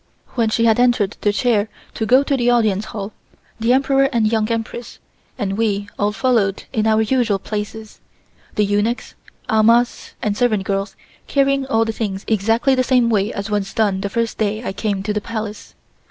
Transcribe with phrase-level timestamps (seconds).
[0.29, 3.13] When she had entered the chair to go to the Audience Hall,
[3.59, 4.97] the Emperor and Young Empress
[5.37, 7.99] and we all followed in our usual places,
[8.55, 9.13] the eunuchs,
[9.47, 10.95] amahs and servant girls
[11.27, 15.03] carrying all the things exactly the same as was done the first day I came
[15.03, 15.75] to the Palace.